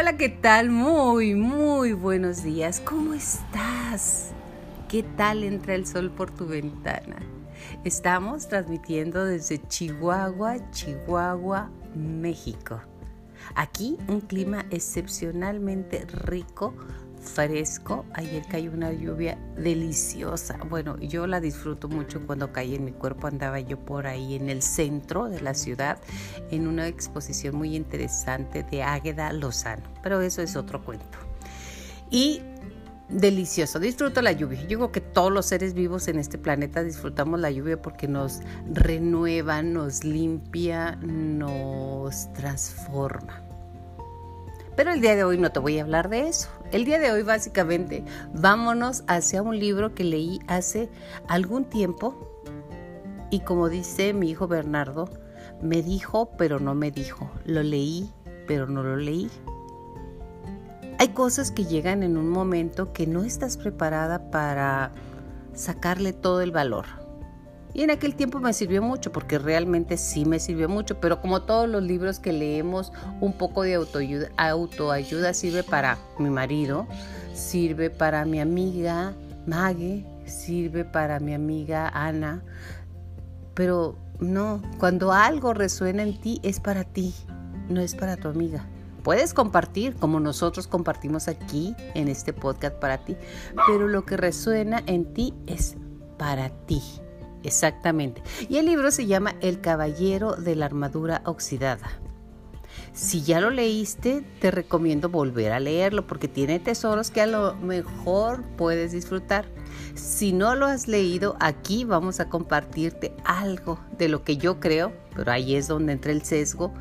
[0.00, 0.70] Hola, ¿qué tal?
[0.70, 2.80] Muy, muy buenos días.
[2.80, 4.30] ¿Cómo estás?
[4.88, 7.18] ¿Qué tal entra el sol por tu ventana?
[7.84, 12.80] Estamos transmitiendo desde Chihuahua, Chihuahua, México.
[13.54, 16.72] Aquí un clima excepcionalmente rico
[17.20, 18.04] fresco.
[18.14, 20.58] Ayer cayó una lluvia deliciosa.
[20.68, 23.26] Bueno, yo la disfruto mucho cuando cae en mi cuerpo.
[23.26, 25.98] Andaba yo por ahí en el centro de la ciudad
[26.50, 29.82] en una exposición muy interesante de Águeda Lozano.
[30.02, 31.18] Pero eso es otro cuento.
[32.10, 32.42] Y
[33.08, 34.62] delicioso, disfruto la lluvia.
[34.66, 38.40] Yo creo que todos los seres vivos en este planeta disfrutamos la lluvia porque nos
[38.72, 43.49] renueva, nos limpia, nos transforma.
[44.80, 46.48] Pero el día de hoy no te voy a hablar de eso.
[46.72, 48.02] El día de hoy básicamente
[48.32, 50.88] vámonos hacia un libro que leí hace
[51.28, 52.42] algún tiempo
[53.28, 55.10] y como dice mi hijo Bernardo,
[55.60, 57.30] me dijo pero no me dijo.
[57.44, 58.10] Lo leí
[58.46, 59.30] pero no lo leí.
[60.98, 64.92] Hay cosas que llegan en un momento que no estás preparada para
[65.52, 66.99] sacarle todo el valor.
[67.72, 71.42] Y en aquel tiempo me sirvió mucho, porque realmente sí me sirvió mucho, pero como
[71.42, 76.86] todos los libros que leemos, un poco de autoayuda, sirve para mi marido,
[77.32, 79.14] sirve para mi amiga
[79.46, 82.42] Maggie, sirve para mi amiga Ana,
[83.54, 87.14] pero no, cuando algo resuena en ti es para ti,
[87.68, 88.66] no es para tu amiga.
[89.02, 93.16] Puedes compartir como nosotros compartimos aquí en este podcast para ti,
[93.66, 95.76] pero lo que resuena en ti es
[96.18, 96.82] para ti.
[97.42, 98.22] Exactamente.
[98.48, 101.88] Y el libro se llama El Caballero de la Armadura Oxidada.
[102.92, 107.54] Si ya lo leíste, te recomiendo volver a leerlo porque tiene tesoros que a lo
[107.56, 109.46] mejor puedes disfrutar.
[109.94, 114.92] Si no lo has leído, aquí vamos a compartirte algo de lo que yo creo,
[115.14, 116.72] pero ahí es donde entra el sesgo,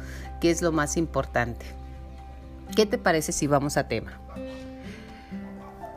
[0.42, 1.66] que es lo más importante.
[2.76, 4.20] ¿Qué te parece si vamos a tema?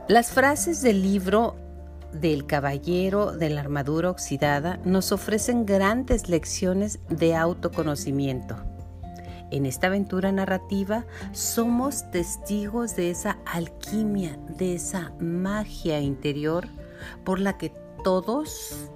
[0.09, 1.57] Las frases del libro
[2.13, 8.57] del Caballero de la Armadura Oxidada nos ofrecen grandes lecciones de autoconocimiento.
[9.51, 16.67] En esta aventura narrativa somos testigos de esa alquimia, de esa magia interior
[17.25, 18.91] por la que todos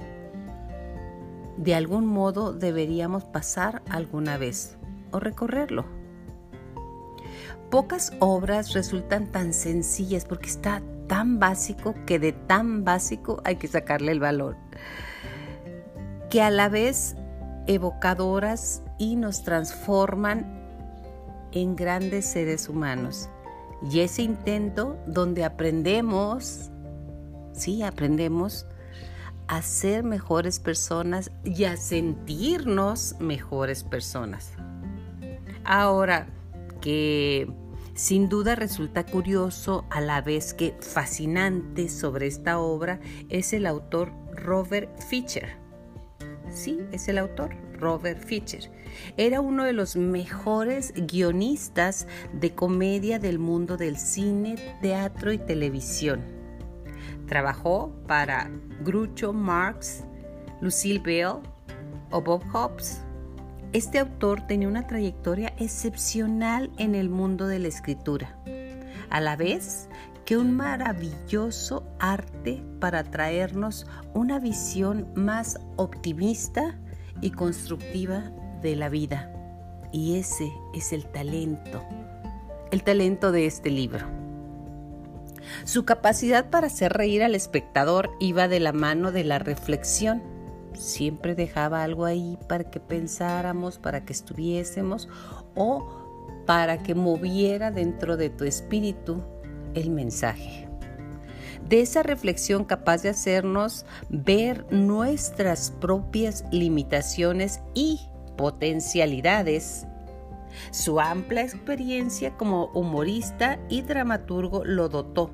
[1.57, 4.77] de algún modo deberíamos pasar alguna vez
[5.11, 5.85] o recorrerlo.
[7.71, 13.69] Pocas obras resultan tan sencillas porque está tan básico que de tan básico hay que
[13.69, 14.57] sacarle el valor.
[16.31, 17.17] Que a la vez
[17.67, 20.47] evocadoras y nos transforman
[21.53, 23.29] en grandes seres humanos.
[23.91, 26.71] Y ese intento donde aprendemos,
[27.53, 28.67] sí, aprendemos
[29.49, 34.53] a ser mejores personas y a sentirnos mejores personas.
[35.65, 36.27] Ahora
[36.81, 37.49] que
[37.97, 44.13] sin duda resulta curioso a la vez que fascinante sobre esta obra es el autor
[44.35, 45.57] Robert Fischer.
[46.51, 48.71] Sí, es el autor Robert Fischer.
[49.17, 56.23] Era uno de los mejores guionistas de comedia del mundo del cine, teatro y televisión.
[57.27, 58.51] Trabajó para
[58.85, 60.05] Groucho Marx,
[60.61, 61.41] Lucille Bell
[62.11, 63.06] o Bob Hobbs.
[63.77, 68.35] Este autor tenía una trayectoria excepcional en el mundo de la escritura,
[69.11, 69.91] a la vez
[70.25, 76.79] que un maravilloso arte para traernos una visión más optimista
[77.21, 78.33] y constructiva
[78.63, 79.31] de la vida.
[79.93, 81.85] Y ese es el talento,
[82.71, 84.07] el talento de este libro.
[85.65, 90.36] Su capacidad para hacer reír al espectador iba de la mano de la reflexión
[90.77, 95.09] siempre dejaba algo ahí para que pensáramos, para que estuviésemos
[95.55, 96.07] o
[96.47, 99.23] para que moviera dentro de tu espíritu
[99.75, 100.69] el mensaje.
[101.69, 108.01] De esa reflexión capaz de hacernos ver nuestras propias limitaciones y
[108.37, 109.87] potencialidades.
[110.71, 115.33] Su amplia experiencia como humorista y dramaturgo lo dotó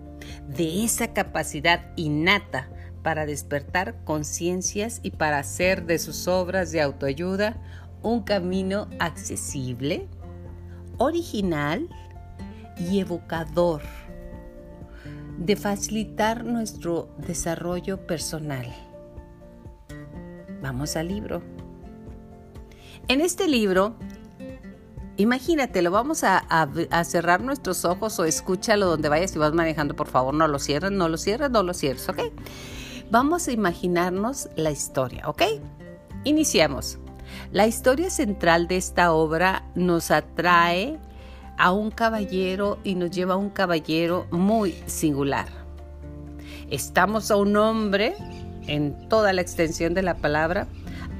[0.48, 2.68] de esa capacidad innata
[3.02, 7.56] para despertar conciencias y para hacer de sus obras de autoayuda
[8.02, 10.08] un camino accesible,
[10.98, 11.88] original
[12.78, 13.82] y evocador
[15.38, 18.66] de facilitar nuestro desarrollo personal.
[20.62, 21.42] Vamos al libro.
[23.08, 23.96] En este libro,
[25.16, 26.44] imagínate, lo vamos a,
[27.04, 30.92] cerrar nuestros ojos o escúchalo donde vayas y vas manejando, por favor, no lo cierres,
[30.92, 32.20] no lo cierres, no lo cierres, ¿ok?
[33.12, 35.42] Vamos a imaginarnos la historia, ¿ok?
[36.24, 36.98] Iniciamos.
[37.50, 40.98] La historia central de esta obra nos atrae
[41.58, 45.46] a un caballero y nos lleva a un caballero muy singular.
[46.70, 48.14] Estamos a un hombre,
[48.66, 50.66] en toda la extensión de la palabra,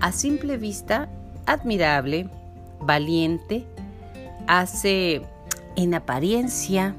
[0.00, 1.10] a simple vista
[1.44, 2.30] admirable,
[2.80, 3.66] valiente,
[4.46, 5.20] hace
[5.76, 6.96] en apariencia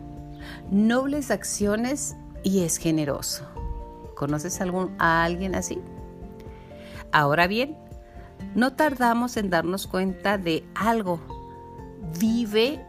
[0.70, 3.53] nobles acciones y es generoso.
[4.16, 5.80] ¿Conoces algún, a alguien así?
[7.12, 7.78] Ahora bien,
[8.56, 11.20] no tardamos en darnos cuenta de algo.
[12.20, 12.86] Vive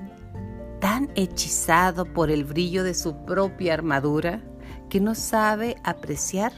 [0.81, 4.43] tan hechizado por el brillo de su propia armadura
[4.89, 6.53] que no sabe apreciar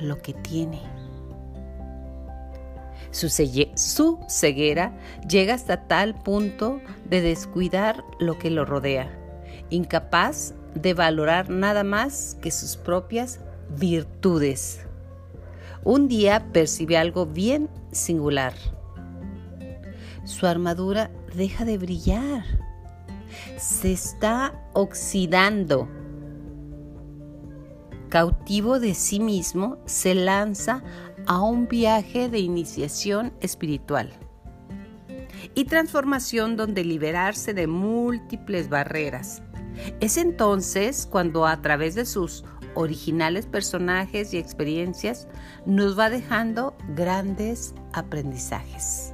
[0.00, 0.80] lo que tiene.
[3.10, 4.96] Su, su, ceguera
[5.28, 9.10] llega hasta tal punto de descuidar lo que lo rodea,
[9.70, 13.40] incapaz de valorar nada más que sus propias
[13.76, 14.86] virtudes.
[15.84, 18.54] Un día percibe algo bien singular.
[20.24, 22.44] Su armadura deja de brillar.
[23.56, 25.88] Se está oxidando.
[28.08, 30.82] Cautivo de sí mismo, se lanza
[31.26, 34.10] a un viaje de iniciación espiritual
[35.54, 39.42] y transformación donde liberarse de múltiples barreras.
[40.00, 42.44] Es entonces cuando a través de sus
[42.78, 45.26] originales personajes y experiencias
[45.66, 49.12] nos va dejando grandes aprendizajes.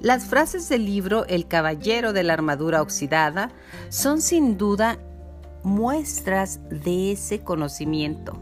[0.00, 3.50] Las frases del libro El Caballero de la Armadura Oxidada
[3.88, 4.98] son sin duda
[5.64, 8.40] muestras de ese conocimiento,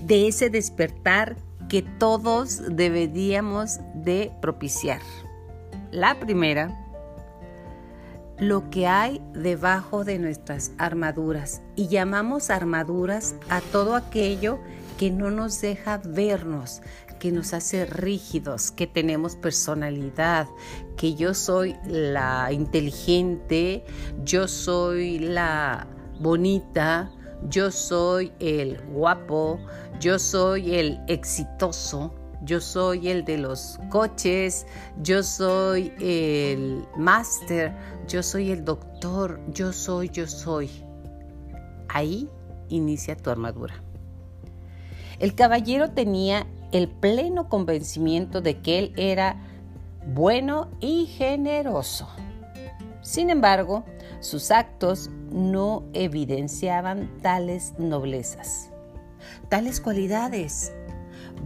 [0.00, 1.36] de ese despertar
[1.70, 5.00] que todos deberíamos de propiciar.
[5.90, 6.83] La primera
[8.38, 11.62] lo que hay debajo de nuestras armaduras.
[11.76, 14.58] Y llamamos armaduras a todo aquello
[14.98, 16.82] que no nos deja vernos,
[17.18, 20.46] que nos hace rígidos, que tenemos personalidad,
[20.96, 23.84] que yo soy la inteligente,
[24.24, 25.86] yo soy la
[26.20, 27.10] bonita,
[27.48, 29.58] yo soy el guapo,
[30.00, 34.66] yo soy el exitoso, yo soy el de los coches,
[35.02, 37.74] yo soy el máster,
[38.06, 40.70] yo soy el doctor, yo soy, yo soy.
[41.88, 42.28] Ahí
[42.68, 43.82] inicia tu armadura.
[45.18, 49.36] El caballero tenía el pleno convencimiento de que él era
[50.06, 52.08] bueno y generoso.
[53.00, 53.84] Sin embargo,
[54.20, 58.70] sus actos no evidenciaban tales noblezas,
[59.48, 60.72] tales cualidades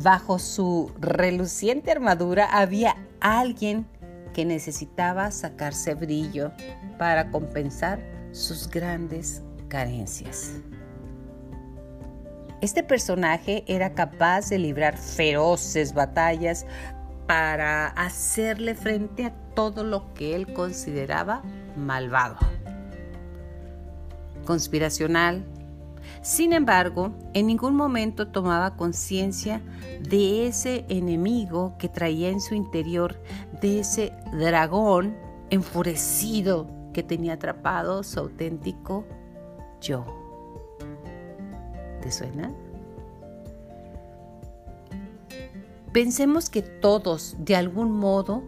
[0.02, 3.86] Bajo su reluciente armadura había alguien
[4.32, 6.52] que necesitaba sacarse brillo
[6.98, 8.00] para compensar
[8.32, 10.60] sus grandes carencias.
[12.60, 16.66] Este personaje era capaz de librar feroces batallas
[17.26, 21.42] para hacerle frente a todo lo que él consideraba
[21.76, 22.38] malvado.
[24.44, 25.44] Conspiracional,
[26.22, 29.62] sin embargo, en ningún momento tomaba conciencia
[30.00, 33.20] de ese enemigo que traía en su interior,
[33.60, 35.16] de ese dragón
[35.50, 39.04] enfurecido que tenía atrapado su auténtico
[39.80, 40.04] yo.
[42.02, 42.52] ¿Te suena?
[45.92, 48.42] Pensemos que todos, de algún modo,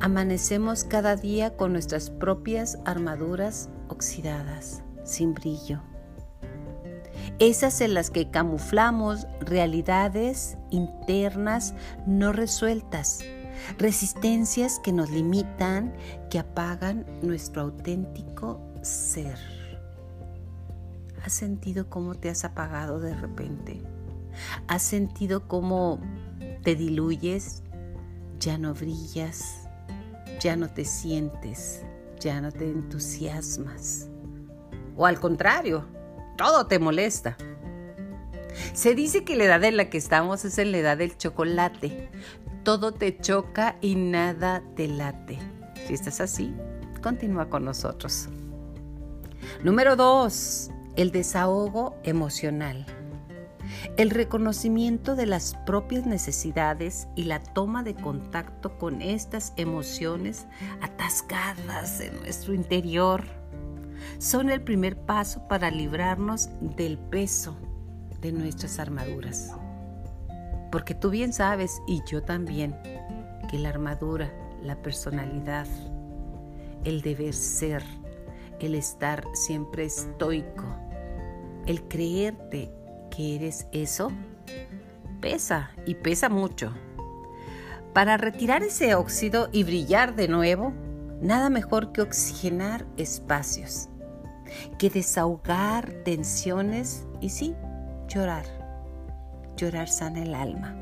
[0.00, 5.80] amanecemos cada día con nuestras propias armaduras oxidadas, sin brillo
[7.42, 11.74] esas en las que camuflamos realidades internas
[12.06, 13.24] no resueltas,
[13.78, 15.92] resistencias que nos limitan,
[16.30, 19.36] que apagan nuestro auténtico ser.
[21.24, 23.82] ¿Has sentido cómo te has apagado de repente?
[24.68, 25.98] ¿Has sentido cómo
[26.62, 27.64] te diluyes?
[28.38, 29.68] Ya no brillas,
[30.40, 31.82] ya no te sientes,
[32.20, 34.08] ya no te entusiasmas.
[34.96, 36.01] O al contrario,
[36.42, 37.36] todo te molesta.
[38.74, 42.10] Se dice que la edad en la que estamos es en la edad del chocolate.
[42.64, 45.38] Todo te choca y nada te late.
[45.86, 46.52] Si estás así,
[47.00, 48.28] continúa con nosotros.
[49.62, 52.86] Número dos, el desahogo emocional.
[53.96, 60.46] El reconocimiento de las propias necesidades y la toma de contacto con estas emociones
[60.80, 63.41] atascadas en nuestro interior
[64.22, 67.56] son el primer paso para librarnos del peso
[68.20, 69.50] de nuestras armaduras.
[70.70, 72.76] Porque tú bien sabes, y yo también,
[73.50, 75.66] que la armadura, la personalidad,
[76.84, 77.82] el deber ser,
[78.60, 80.66] el estar siempre estoico,
[81.66, 82.72] el creerte
[83.10, 84.12] que eres eso,
[85.20, 86.72] pesa y pesa mucho.
[87.92, 90.72] Para retirar ese óxido y brillar de nuevo,
[91.22, 93.88] Nada mejor que oxigenar espacios,
[94.78, 97.54] que desahogar tensiones y sí,
[98.08, 98.44] llorar.
[99.56, 100.76] Llorar sana el alma.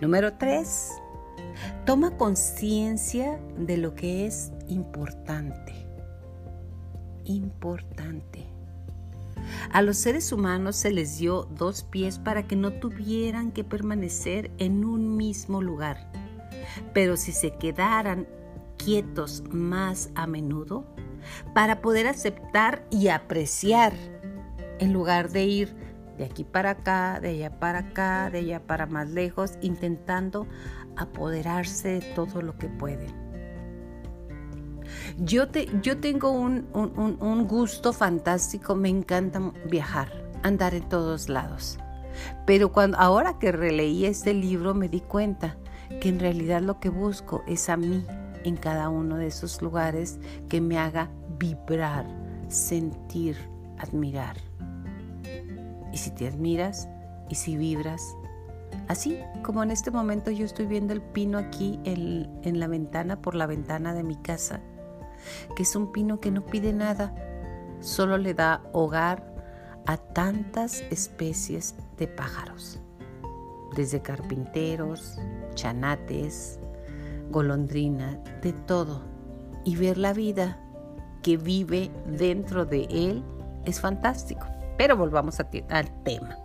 [0.00, 0.90] Número 3.
[1.86, 5.72] Toma conciencia de lo que es importante.
[7.24, 8.44] Importante.
[9.70, 14.50] A los seres humanos se les dio dos pies para que no tuvieran que permanecer
[14.58, 16.10] en un mismo lugar.
[16.92, 18.26] Pero si se quedaran
[18.76, 20.84] quietos más a menudo,
[21.52, 23.92] para poder aceptar y apreciar,
[24.78, 25.76] en lugar de ir
[26.18, 30.46] de aquí para acá, de allá para acá, de allá para más lejos, intentando
[30.96, 33.24] apoderarse de todo lo que pueden.
[35.18, 40.08] Yo, te, yo tengo un, un, gusto fantástico, me encanta viajar,
[40.42, 41.78] andar en todos lados.
[42.46, 45.56] Pero cuando, ahora que releí este libro me di cuenta
[46.00, 48.06] que en realidad lo que busco es a mí
[48.44, 52.06] en cada uno de esos lugares que me haga vibrar,
[52.48, 53.36] sentir,
[53.78, 54.36] admirar.
[55.92, 56.88] Y si te admiras
[57.28, 58.02] y si vibras,
[58.88, 63.20] así como en este momento yo estoy viendo el pino aquí en, en la ventana,
[63.20, 64.60] por la ventana de mi casa,
[65.56, 67.14] que es un pino que no pide nada,
[67.80, 69.34] solo le da hogar
[69.86, 72.80] a tantas especies de pájaros,
[73.76, 75.18] desde carpinteros,
[75.54, 76.58] chanates,
[77.30, 79.02] golondrina, de todo.
[79.64, 80.60] Y ver la vida
[81.22, 83.22] que vive dentro de él
[83.64, 84.46] es fantástico.
[84.76, 86.38] Pero volvamos al tema.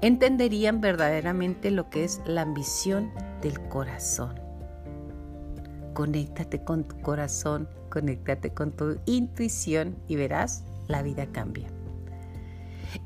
[0.00, 4.44] Entenderían verdaderamente lo que es la ambición del corazón
[5.94, 11.68] Conéctate con tu corazón, conéctate con tu intuición y verás, la vida cambia.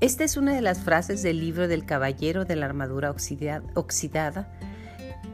[0.00, 4.58] Esta es una de las frases del libro del Caballero de la Armadura Oxidada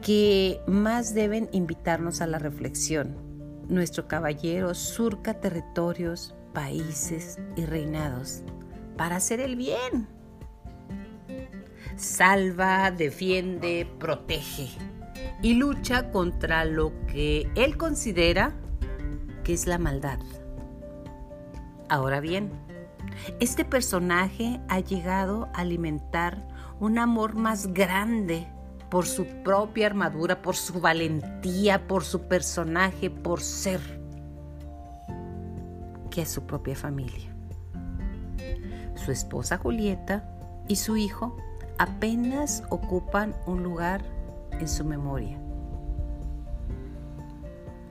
[0.01, 3.17] que más deben invitarnos a la reflexión.
[3.67, 8.43] Nuestro caballero surca territorios, países y reinados
[8.97, 10.07] para hacer el bien.
[11.95, 14.69] Salva, defiende, protege
[15.41, 18.53] y lucha contra lo que él considera
[19.43, 20.19] que es la maldad.
[21.89, 22.51] Ahora bien,
[23.39, 26.47] este personaje ha llegado a alimentar
[26.79, 28.47] un amor más grande
[28.89, 33.81] por su propia armadura, por su valentía, por su personaje, por ser,
[36.11, 37.35] que a su propia familia.
[38.95, 40.29] Su esposa Julieta
[40.67, 41.35] y su hijo
[41.77, 44.03] apenas ocupan un lugar
[44.51, 45.37] en su memoria.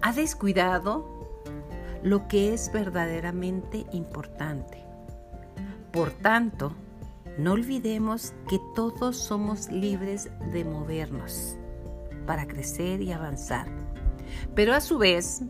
[0.00, 1.06] Ha descuidado
[2.02, 4.84] lo que es verdaderamente importante.
[5.92, 6.74] Por tanto,
[7.38, 11.56] no olvidemos que todos somos libres de movernos
[12.26, 13.66] para crecer y avanzar.
[14.54, 15.42] Pero a su vez,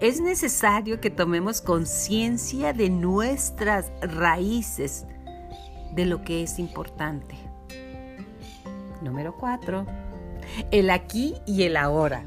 [0.00, 5.06] es necesario que tomemos conciencia de nuestras raíces,
[5.94, 7.34] de lo que es importante.
[9.02, 9.86] Número 4
[10.70, 12.24] el aquí y el ahora.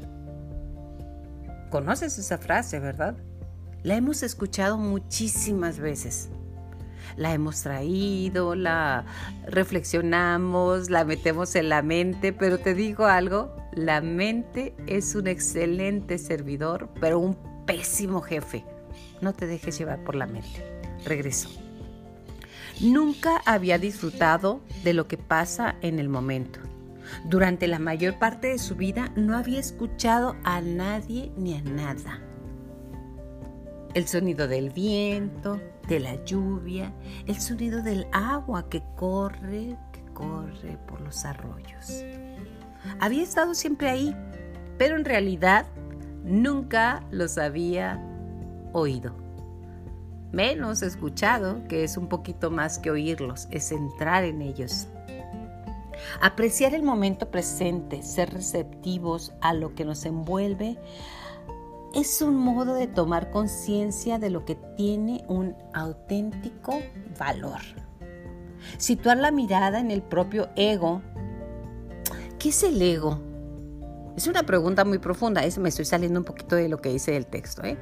[1.70, 3.16] ¿Conoces esa frase, verdad?
[3.82, 6.30] La hemos escuchado muchísimas veces.
[7.16, 9.04] La hemos traído, la
[9.46, 16.18] reflexionamos, la metemos en la mente, pero te digo algo, la mente es un excelente
[16.18, 18.64] servidor, pero un pésimo jefe.
[19.20, 20.64] No te dejes llevar por la mente.
[21.04, 21.48] Regreso.
[22.80, 26.60] Nunca había disfrutado de lo que pasa en el momento.
[27.24, 32.20] Durante la mayor parte de su vida no había escuchado a nadie ni a nada.
[33.96, 36.92] El sonido del viento, de la lluvia,
[37.26, 42.04] el sonido del agua que corre, que corre por los arroyos.
[43.00, 44.14] Había estado siempre ahí,
[44.76, 45.64] pero en realidad
[46.24, 47.98] nunca los había
[48.74, 49.16] oído.
[50.30, 54.88] Menos escuchado, que es un poquito más que oírlos, es entrar en ellos.
[56.20, 60.76] Apreciar el momento presente, ser receptivos a lo que nos envuelve,
[61.96, 66.78] es un modo de tomar conciencia de lo que tiene un auténtico
[67.18, 67.60] valor.
[68.76, 71.00] Situar la mirada en el propio ego.
[72.38, 73.22] ¿Qué es el ego?
[74.14, 77.16] Es una pregunta muy profunda, es, me estoy saliendo un poquito de lo que dice
[77.16, 77.64] el texto.
[77.64, 77.78] ¿eh?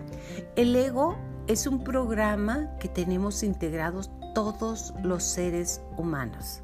[0.54, 1.16] El ego
[1.48, 6.60] es un programa que tenemos integrados todos los seres humanos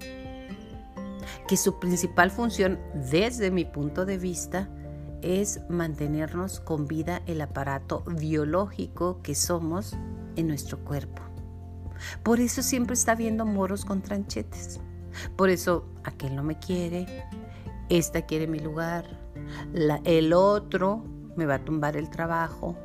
[1.49, 2.79] que su principal función
[3.11, 4.69] desde mi punto de vista
[5.23, 9.97] es mantenernos con vida el aparato biológico que somos
[10.37, 11.23] en nuestro cuerpo.
[12.23, 14.81] Por eso siempre está viendo moros con tranchetes.
[15.37, 17.07] Por eso aquel no me quiere,
[17.89, 19.05] esta quiere mi lugar,
[20.05, 21.05] el otro
[21.37, 22.77] me va a tumbar el trabajo.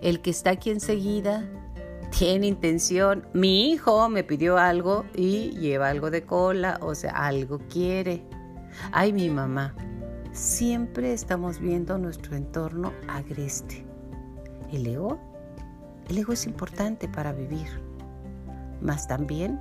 [0.00, 1.44] El que está aquí enseguida
[2.16, 3.26] tiene intención.
[3.32, 8.24] Mi hijo me pidió algo y lleva algo de cola, o sea, algo quiere.
[8.92, 9.74] Ay, mi mamá.
[10.32, 13.84] Siempre estamos viendo nuestro entorno agreste.
[14.72, 15.18] El ego,
[16.08, 17.68] el ego es importante para vivir,
[18.80, 19.60] mas también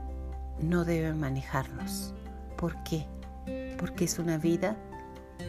[0.61, 2.13] no debe manejarnos.
[2.55, 3.05] ¿Por qué?
[3.77, 4.77] Porque es una vida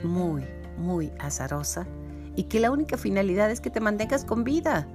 [0.02, 0.45] muy,
[0.76, 1.87] muy azarosa
[2.35, 4.88] y que la única finalidad es que te mantengas con vida.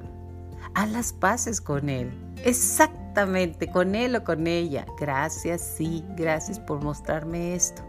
[0.74, 2.12] Haz las paces con él.
[2.43, 4.86] Exactamente, con él o con ella.
[5.00, 7.81] Gracias, sí, gracias por mostrarme esto.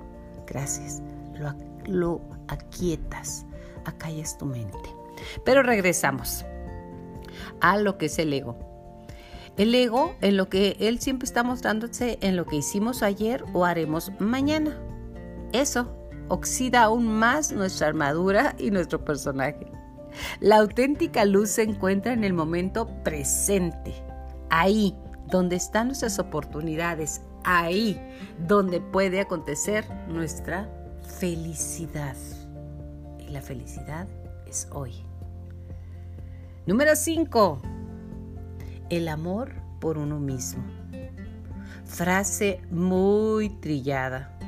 [0.47, 1.03] Gracias.
[1.35, 1.53] Lo,
[1.89, 3.47] lo aquietas,
[3.85, 4.95] acallas tu mente.
[5.45, 6.45] Pero regresamos
[7.61, 8.59] a lo que es el ego.
[9.57, 13.65] El ego, en lo que él siempre está mostrándose en lo que hicimos ayer o
[13.65, 14.79] haremos mañana.
[15.53, 15.93] Eso
[16.29, 19.67] oxida aún más nuestra armadura y nuestro personaje.
[20.41, 23.95] La auténtica luz se encuentra en el momento presente,
[24.51, 28.01] ahí donde están nuestras oportunidades, ahí
[28.47, 30.69] donde puede acontecer nuestra
[31.19, 32.17] felicidad.
[33.19, 34.07] Y la felicidad
[34.47, 35.05] es hoy.
[36.67, 37.61] Número 5.
[38.89, 40.65] El amor por uno mismo.
[41.85, 44.39] Frase muy trillada.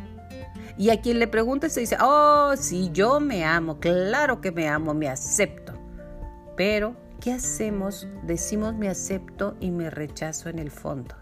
[0.78, 4.68] Y a quien le pregunte se dice, oh, sí, yo me amo, claro que me
[4.68, 5.74] amo, me acepto.
[6.56, 8.06] Pero, ¿qué hacemos?
[8.22, 11.16] Decimos me acepto y me rechazo en el fondo.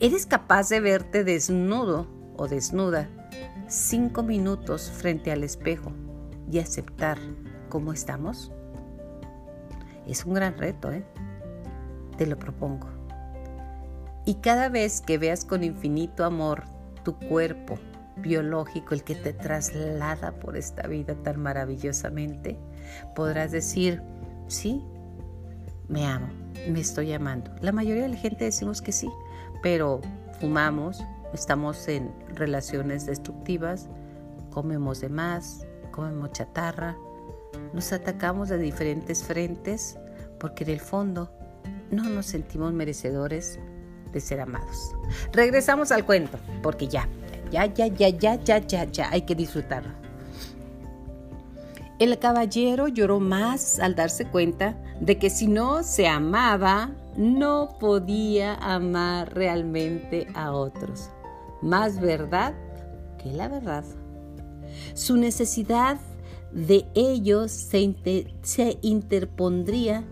[0.00, 3.08] ¿Eres capaz de verte desnudo o desnuda
[3.72, 5.92] cinco minutos frente al espejo
[6.50, 7.18] y aceptar
[7.70, 8.52] cómo estamos?
[10.06, 11.04] Es un gran reto, ¿eh?
[12.18, 12.88] Te lo propongo.
[14.26, 16.64] Y cada vez que veas con infinito amor
[17.02, 17.78] tu cuerpo
[18.16, 22.58] biológico, el que te traslada por esta vida tan maravillosamente,
[23.14, 24.02] podrás decir,
[24.48, 24.84] sí,
[25.88, 26.28] me amo,
[26.68, 27.50] me estoy amando.
[27.62, 29.08] La mayoría de la gente decimos que sí,
[29.62, 30.02] pero
[30.40, 33.88] fumamos, estamos en relaciones destructivas,
[34.50, 36.96] comemos de más, comemos chatarra,
[37.72, 39.98] nos atacamos de diferentes frentes
[40.38, 41.30] porque en el fondo
[41.90, 43.58] no nos sentimos merecedores
[44.12, 44.94] de ser amados.
[45.32, 47.08] Regresamos al cuento, porque ya,
[47.50, 49.92] ya, ya, ya, ya, ya, ya, ya, hay que disfrutarlo.
[51.98, 58.54] El caballero lloró más al darse cuenta de que si no se amaba, no podía
[58.54, 61.10] amar realmente a otros.
[61.62, 62.54] Más verdad
[63.22, 63.84] que la verdad.
[64.94, 65.98] Su necesidad
[66.52, 67.94] de ellos se,
[68.42, 70.04] se interpondría.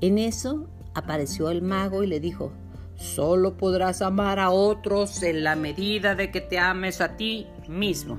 [0.00, 2.52] En eso apareció el mago y le dijo,
[2.96, 8.18] solo podrás amar a otros en la medida de que te ames a ti mismo.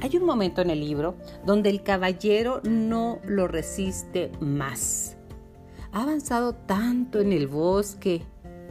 [0.00, 5.16] Hay un momento en el libro donde el caballero no lo resiste más.
[5.92, 8.22] Ha avanzado tanto en el bosque,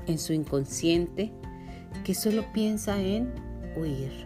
[0.05, 1.33] en su inconsciente,
[2.07, 3.33] que solo piensa en
[3.75, 4.25] huir.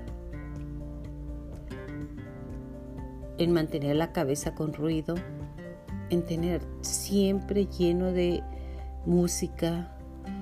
[3.40, 5.16] en mantener la cabeza con ruido,
[6.12, 8.44] en tener siempre lleno de
[9.08, 9.98] música,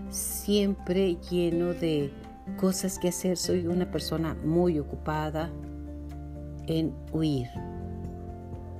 [0.10, 2.12] siempre lleno de
[2.58, 3.38] cosas que hacer.
[3.38, 5.49] Soy una persona muy ocupada
[6.67, 7.47] en huir.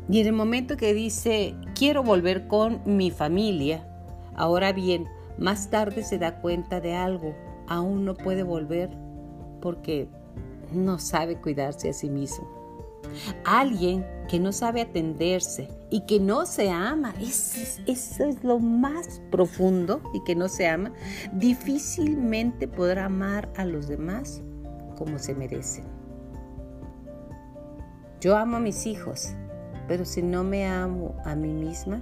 [0.10, 3.88] Y en el momento que dice, quiero volver con mi familia,
[4.36, 7.34] ahora bien, más tarde se da cuenta de algo,
[7.70, 8.90] aún no puede volver
[9.62, 10.10] porque
[10.74, 12.48] no sabe cuidarse a sí mismo.
[13.46, 20.02] Alguien que no sabe atenderse y que no se ama, eso es, lo más profundo
[20.14, 20.92] y que no se ama,
[21.34, 24.42] difícilmente podrá amar a los demás
[24.98, 25.86] como se merecen.
[28.20, 29.34] Yo amo a mis hijos,
[29.88, 32.02] pero si no me amo a mí misma,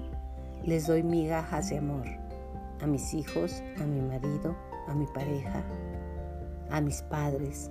[0.66, 2.06] les doy migajas de amor
[2.82, 4.56] a mis hijos, a mi marido,
[4.88, 5.64] a mi pareja,
[6.70, 7.70] a mis padres.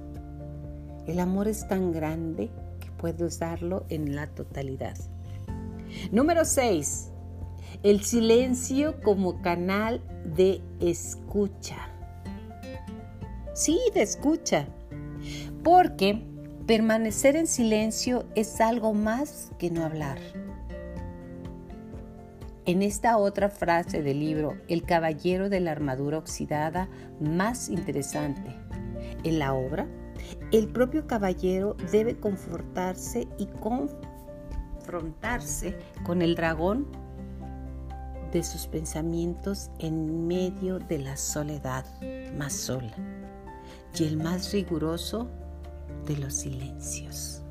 [1.07, 2.51] El amor es tan grande
[2.97, 4.97] puedo usarlo en la totalidad.
[6.11, 7.13] Número 6.
[7.83, 10.03] El silencio como canal
[10.37, 11.77] de escucha.
[13.55, 14.67] Sí, de escucha.
[15.63, 16.23] Porque
[16.67, 20.19] permanecer en silencio es algo más que no hablar.
[22.67, 26.89] En esta otra frase del libro, El caballero de la armadura oxidada,
[27.21, 28.57] más interesante,
[29.23, 29.87] en la obra
[30.53, 36.87] el propio caballero debe confortarse y confrontarse con el dragón
[38.33, 41.85] de sus pensamientos en medio de la soledad
[42.37, 42.93] más sola
[43.99, 45.29] y el más riguroso
[46.07, 47.43] de los silencios.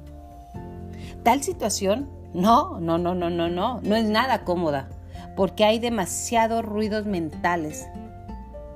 [1.23, 4.89] Tal situación No, no, no, no, no, no, no es nada cómoda,
[5.35, 7.87] porque hay demasiados ruidos mentales.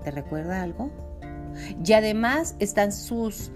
[0.04, 0.90] ¿Te recuerda algo?
[1.84, 3.52] Y además están sus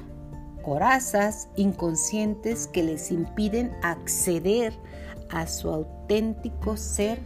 [0.63, 4.73] corazas inconscientes que les impiden acceder
[5.29, 7.19] a su auténtico ser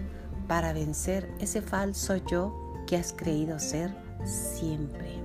[0.47, 2.55] para vencer ese falso yo
[2.87, 5.17] que has creído ser siempre.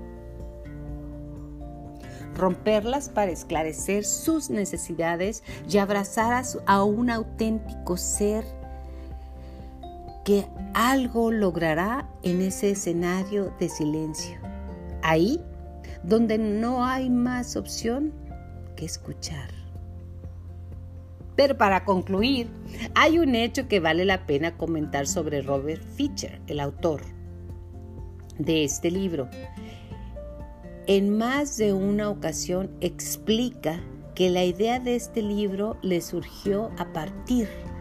[2.37, 8.45] Romperlas para esclarecer sus necesidades y abrazar a, a un auténtico ser
[10.25, 14.39] que algo logrará en ese escenario de silencio.
[15.03, 15.41] Ahí
[16.03, 18.13] donde no hay más opción
[18.77, 19.51] que escuchar.
[21.37, 22.49] Pero para concluir,
[22.95, 27.03] hay un hecho que vale la pena comentar sobre Robert Fischer, el autor
[28.39, 29.29] de este libro.
[30.87, 33.81] En más de una ocasión explica
[34.15, 37.72] que la idea de este libro le surgió a partir de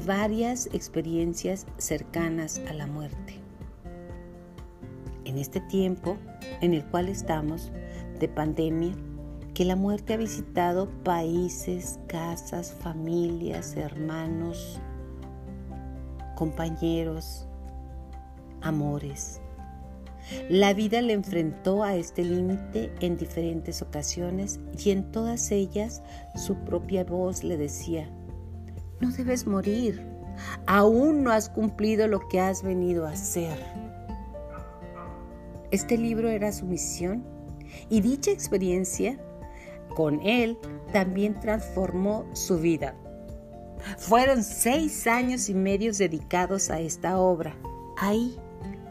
[0.00, 3.40] varias experiencias cercanas a la muerte.
[5.24, 6.16] En este tiempo
[6.60, 7.72] en el cual estamos
[8.18, 8.94] de pandemia,
[9.54, 14.80] que la muerte ha visitado países, casas, familias, hermanos,
[16.36, 17.46] compañeros,
[18.62, 19.40] amores.
[20.48, 26.02] La vida le enfrentó a este límite en diferentes ocasiones y en todas ellas
[26.34, 28.08] su propia voz le decía,
[29.02, 30.00] no debes morir,
[30.66, 33.58] aún no has cumplido lo que has venido a hacer.
[35.72, 37.24] Este libro era su misión
[37.88, 39.18] y dicha experiencia
[39.96, 40.56] con él
[40.92, 42.94] también transformó su vida.
[43.98, 47.56] Fueron seis años y medio dedicados a esta obra.
[47.98, 48.38] Ahí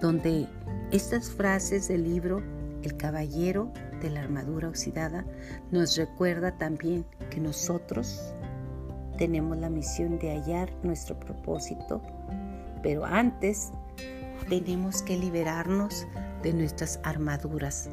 [0.01, 0.47] donde
[0.91, 2.43] estas frases del libro
[2.83, 3.71] El caballero
[4.01, 5.23] de la armadura oxidada
[5.71, 8.33] nos recuerda también que nosotros
[9.21, 12.01] tenemos la misión de hallar nuestro propósito,
[12.81, 13.71] pero antes
[14.49, 16.07] tenemos que liberarnos
[16.41, 17.87] de nuestras armaduras,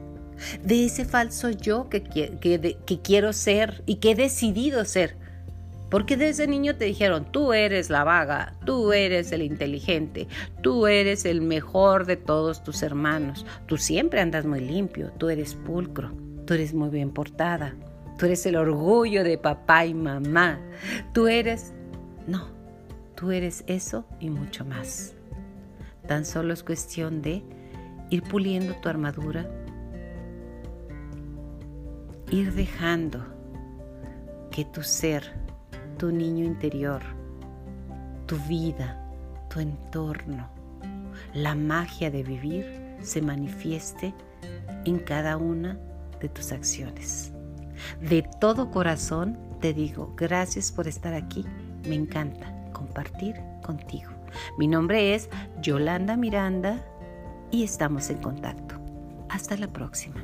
[0.65, 5.19] de ese falso yo que, que, quiero ser y que he decidido ser.
[5.91, 10.29] Porque desde niño te dijeron, tú eres la vaga, tú eres el inteligente,
[10.63, 15.55] tú eres el mejor de todos tus hermanos, tú siempre andas muy limpio, tú eres
[15.55, 16.11] pulcro,
[16.47, 17.75] tú eres muy bien portada,
[18.19, 20.59] tú eres el orgullo de papá y mamá,
[21.15, 21.73] tú eres...
[22.27, 22.49] No,
[23.15, 25.15] tú eres eso y mucho más.
[26.07, 27.43] Tan solo es cuestión de
[28.11, 29.49] ir puliendo tu armadura,
[32.31, 33.25] ir dejando
[34.51, 35.23] que tu ser,
[35.97, 37.03] tu niño interior,
[38.27, 39.09] tu vida,
[39.49, 40.51] tu entorno,
[41.35, 44.13] la magia de vivir se manifieste
[44.85, 45.79] en cada una
[46.21, 47.33] de tus acciones.
[48.01, 51.45] De todo corazón te digo, gracias por estar aquí.
[51.87, 54.11] Me encanta compartir contigo.
[54.59, 55.29] Mi nombre es
[55.61, 56.85] Yolanda Miranda
[57.51, 58.77] y estamos en contacto.
[59.29, 60.23] Hasta la próxima.